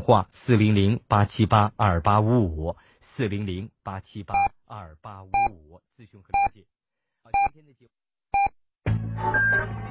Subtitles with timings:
[0.00, 4.34] 话四零零八七八二八五五四零零八七八
[4.66, 6.64] 二八五五咨询和了解。
[7.22, 7.90] 好，今天的节目。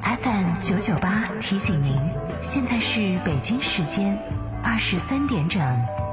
[0.02, 1.96] FM 九九八提醒您，
[2.42, 4.18] 现在是北京时间
[4.64, 6.07] 二十三点整。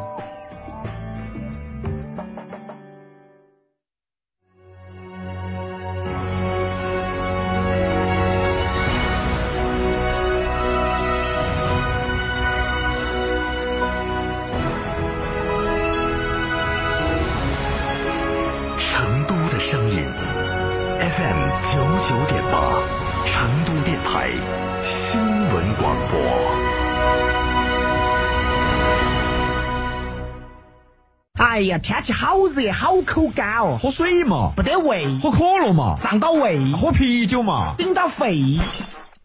[21.25, 21.41] ，FM
[21.73, 22.61] 九九点八，
[23.25, 24.29] 成都电台
[24.85, 26.21] 新闻广播。
[31.43, 38.59] 哎呀，天气好热，好口干哦，喝水嘛，不得胃，喝可乐嘛，胀到胃，喝啤酒嘛，顶到肺。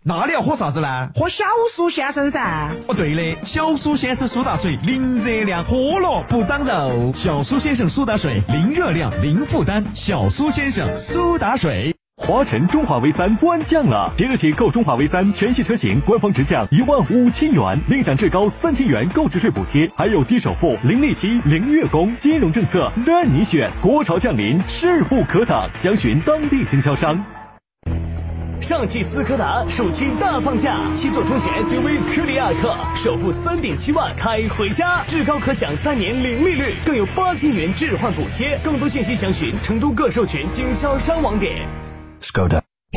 [0.09, 0.87] 那你要喝啥子呢？
[1.13, 2.71] 喝小苏先生噻。
[2.87, 7.13] 哦，对的，小苏先生苏打水，零热量，喝了不长肉。
[7.13, 9.85] 小苏先生苏打水，零热量，零负担。
[9.93, 11.95] 小苏先生苏打水。
[12.17, 23.71] 华晨中华 V 三官降了，即日起购中华 V 三全系车型，官方直降一万五千元，另享至高三千元购置税补贴，还有低首付、零利息、零月供，金融政策任你选。
[23.79, 27.23] 国潮降临，势不可挡，详询当地经销商。
[28.61, 38.59] 上汽斯柯达暑期大放价，七座中型 SUV 科迪亚克首付三点七万开回家，至高可享三年零利率，更有八千元置换补贴。
[38.63, 41.67] 更多信息详询成都各授权经销商网点。
[42.21, 42.68] Skoda。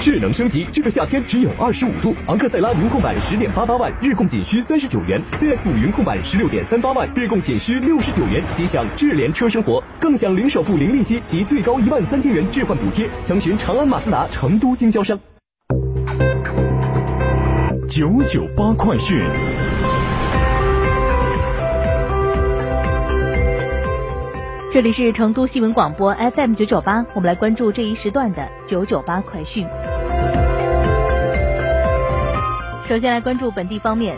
[0.00, 2.16] 智能升级，这个夏天只有二十五度。
[2.26, 8.42] 昂克赛拉云控版十点八八万，日供仅需三十九元；CX 五云控版十六点三八万，日供仅需六十九元。
[8.54, 13.10] 即享智联车生活，更享零首付、零利息及最高一万三千元置换补贴。
[13.20, 15.20] 详询长安马自达成都经销商。
[17.86, 19.18] 九九八快讯。
[24.72, 29.66] 这里是成都新闻广播 FM 九九八，我们来关注这一时段的九九八快讯。
[32.86, 34.16] 首先来关注本地方面，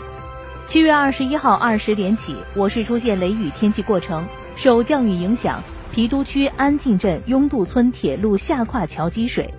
[0.67, 4.23] 七月二十一号二十点起，我市出现雷雨天气过程，
[4.55, 5.59] 受降雨影响，
[5.91, 9.51] 郫都区安庆镇拥渡村铁路下跨桥积水。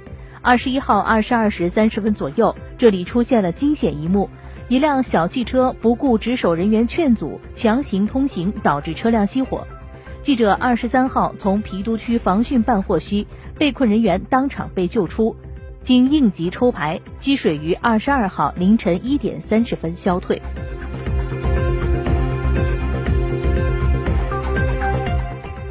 [0.42, 4.30] 二十一号二十二时三十分左右，这里出现了惊险一幕，
[4.68, 9.66] 一辆小汽车不顾值守人员劝阻，强行通行，导致车辆熄火。
[10.24, 13.26] 记者二十三号从郫都区防汛办获悉，
[13.58, 15.36] 被困人员当场被救出，
[15.82, 20.40] 经应急抽排，积水于二十二号凌晨一点三十分消退。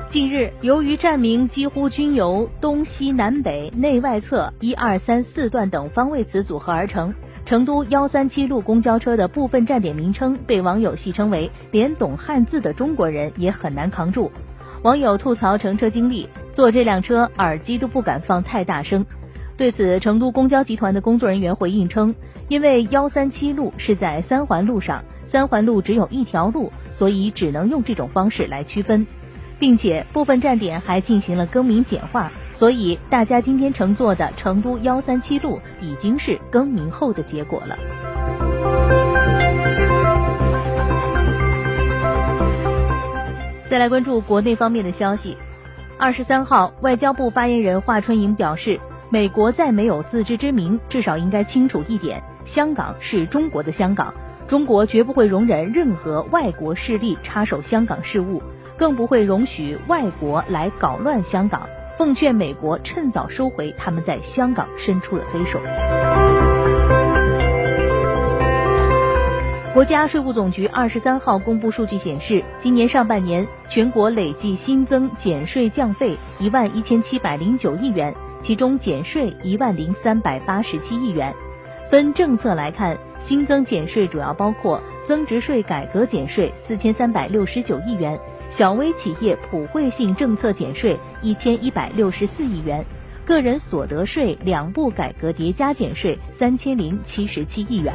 [0.07, 7.11] 近日，由于站名几乎均由东西南北内外侧一二三四段等方位词组合而成，
[7.45, 14.31] 成都幺三七路公交车的部分站点名称被网友戏称为“连懂汉字的中国人也很难扛住”。
[14.83, 19.05] 网友吐槽乘车经历：坐这辆车耳机都不敢放太大声。
[19.55, 22.15] 对此，成都公交集团的工作人员回应称，
[22.47, 29.05] 因为幺三七路是在三环路上，三环路只有一条路，所以只能用这种方式来区分，
[29.59, 37.77] 并且部分站点还进行了更名简化，所以大家今天乘坐的成都幺三七路已经是更名后的结果了。
[43.67, 45.35] 再来关注国内方面的消息。
[45.97, 54.13] 二十三号，外交部发言人华春莹表示，美国再没有自知之明，至少应该清楚一点：香港是中国的香港，
[54.47, 58.43] 中国绝不会容忍任何外国势力插手香港事务，
[58.77, 61.67] 更不会容许外国来搞乱香港。
[61.97, 65.59] 奉劝美国趁早收回他们在香港伸出的黑手。
[69.73, 81.33] 国家税务总局二十三号公布数据显示，今年上半年全国累计新增减税降费一万一千七百零九亿元，其中减税一万零三百八十七亿元。
[81.89, 88.19] 分政策来看，新增减税主要包括增值税改革减税四千三百六十九亿元，
[88.55, 92.85] 小微企业普惠性政策减税一千一百六十四亿元，
[93.25, 97.91] 个人所得税两部改革叠加减税三千零七十七亿元。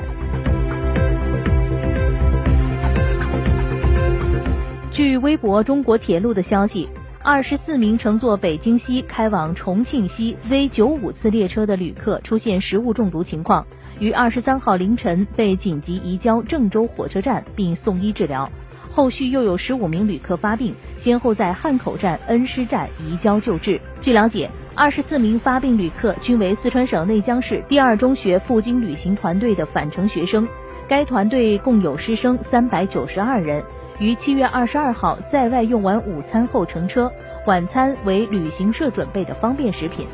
[4.91, 6.89] 据微博中国铁路的消息，
[7.23, 13.65] 二十四名乘坐北京西开往重庆西 Z 九五次列车的旅客出现食物中毒情况，
[14.01, 18.51] 于二十三号凌晨被紧急移交郑州火车站并送医治疗。
[18.91, 23.81] 后续又有十五名旅客发病，先后在汉口站、恩施站移交救治。
[24.01, 30.49] 据了解，二十四名发病旅客均为四川省内江市第二中学赴京旅行团队的返程学生，
[30.89, 33.63] 该团队共有师生三百九十二人。
[34.01, 37.11] 于七月二十二号在外用完午餐后乘车，
[37.47, 40.07] 晚餐为旅行社准备的方便食品。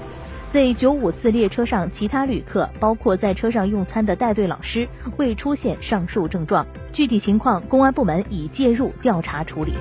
[0.50, 6.64] Z 九五次列车上其他旅客，包括在车上用餐的带队老师，未出现上述症状。
[6.92, 9.72] 具体情况，公安部门已介入调查处理。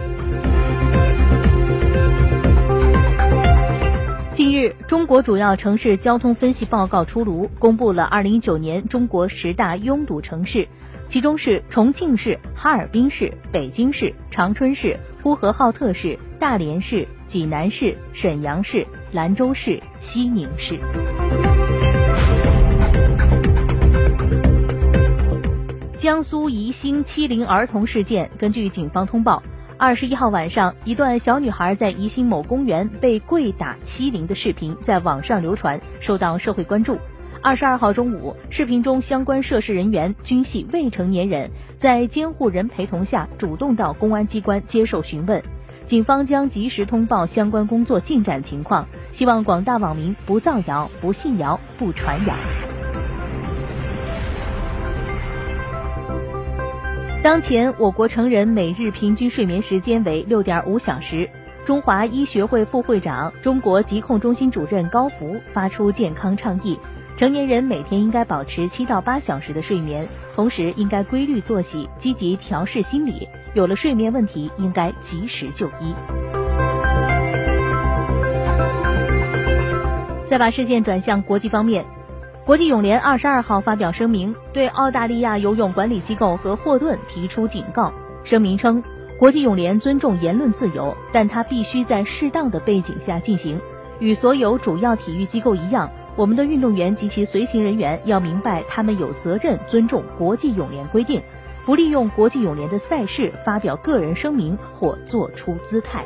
[4.34, 10.68] 近日，中国主要城市交通分析报告出炉，公布了二零一九年中国十大拥堵城市，
[11.08, 18.86] 其中是重庆市、哈尔滨市、北京市、长春市、呼和浩特市、大连市、济南市、沈阳市。
[19.14, 20.78] 兰州市、西宁市。
[25.98, 29.42] 江苏宜兴欺凌儿童事件，根据警方通报，
[29.78, 37.00] 二十一号晚上，一段小女孩在宜兴某公园被跪打欺凌的视频在网上流传，受到社会关注。
[37.42, 45.42] 二十二号中午，视频中相关涉事人员均系未成年人，在监护人陪同下，主动到公安机关接受询问。
[45.94, 52.36] 警方将及时通报相关工作进展情况，希望广大网民不造谣、不信谣、不传谣。
[57.22, 61.30] 当前，我国成人每日平均睡眠时间为六点五小时。
[61.64, 66.80] 中华医学会副会长、中国疾控中心主任高福发出健康倡议：
[67.16, 73.30] 成年人每天应该保持七到八小时的睡眠，同时应该规律作息，积极调试心理。
[73.54, 75.94] 有了睡眠问题，应该及时就医。
[80.28, 81.86] 再把视线转向国际方面，
[82.46, 87.94] 国际泳联二十二号发表声明，对澳大利亚游泳管理机构和霍顿提出警告。
[88.24, 88.84] 声明称，
[89.20, 93.62] 国际泳联尊重言论自由，但它必须在适当的背景下进行。
[94.00, 101.22] 与所有主要体育机构一样，我们的运动员及其随行人员要明白，他们有责任尊重国际泳联规定。
[101.66, 106.06] 不利用国际泳联的赛事发表个人声明或做出姿态。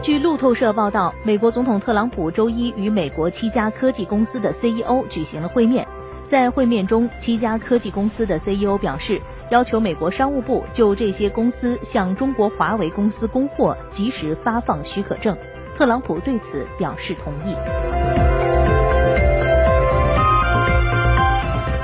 [0.00, 5.86] 据路透社报道，美国总统特朗普周一与美国七家科技公司的 CEO 举行了会面。
[6.26, 9.20] 在会面中，七家科技公司的 CEO 表示，
[9.50, 15.36] 要求美国商务部就这些公司向中国华为公司供货及时发放许可证。
[15.76, 17.54] 特朗普对此表示同意。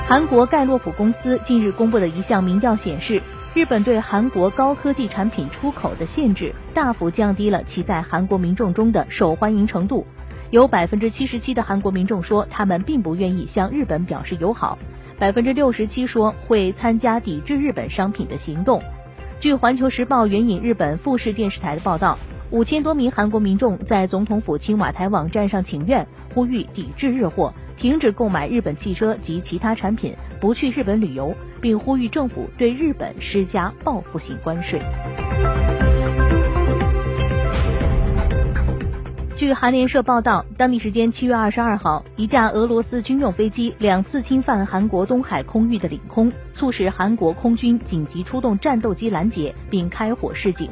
[0.08, 3.22] 韩国盖洛普公司近日公布的一项民调显示，
[3.52, 10.06] 日本对韩国高科技产品出口的限制大幅降低了其在韩国民众中的受欢迎程度。
[10.50, 14.78] 有百分之七十七的韩国民众说他们并不愿意向日本表示友好，
[15.18, 18.82] 百分之六十七说会参加抵制日本商品的行动。
[19.38, 22.18] 据环球时报援引日本富士电视台的报道，
[22.52, 27.52] 五千多名韩国民众在总统府青瓦台网站上请愿，呼吁抵制日货。
[27.78, 34.82] 停止购买日本汽车及其他产品，不去日本旅游，并呼吁政府对日本施加报复性关税。
[39.34, 50.69] 据韩联社报道，当地时间七月二十二号，一架俄罗斯军用飞机两次侵犯韩国东海空域的领空，促使韩国空军紧急出动战斗机拦截并开火示警。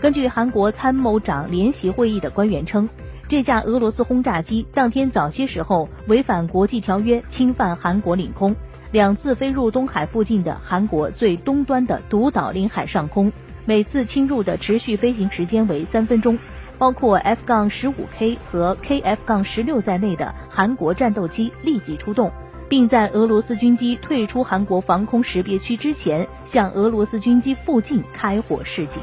[0.00, 2.88] 根据韩国参谋长联席会议的官员称。
[3.28, 8.56] 这架俄罗斯轰炸机当天早些时候违反国际条约，侵犯韩国领空，
[8.90, 13.30] 两次飞入东海附近的韩国最东端的独岛领海上空，
[13.66, 16.38] 每次侵入的持续飞行时间为三分钟。
[16.78, 22.32] 包括 F- 杠十五 K 和 KF- 杠十六在内的韩国战斗机立即出动，
[22.70, 29.02] 并在俄罗斯军机退出韩国防空识别区之前，向俄罗斯军机附近开火示警。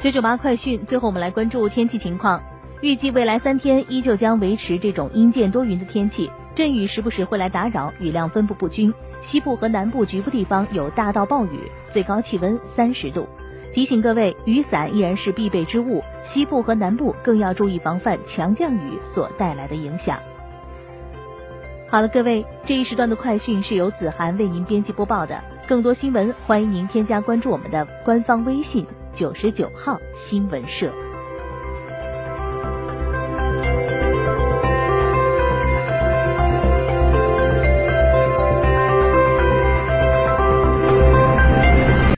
[0.00, 2.42] 九九八快讯，最后我们来关注天气情况。
[2.80, 8.90] 预计未来三天依旧将维持这种阴间多云的天气，阵雨时不时会来打扰，雨量分布不均。
[9.20, 13.28] 西部和南部局部地方有大到暴雨，最高气温三十度。
[13.74, 20.18] 提醒各位，雨伞依然是必备之物，西部和南部更要注意防范强降雨所带来的影响。
[21.90, 25.38] 好了，各位，这一时段的快讯是由子涵为您编辑播报的。
[25.68, 28.86] 更多新闻，欢迎您添加关注我们的官方微信。
[29.12, 31.09] 九十九号新闻社。